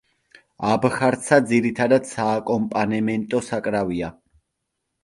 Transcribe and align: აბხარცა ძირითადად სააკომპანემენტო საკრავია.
აბხარცა 0.69 1.39
ძირითადად 1.51 2.09
სააკომპანემენტო 2.15 3.45
საკრავია. 3.53 4.15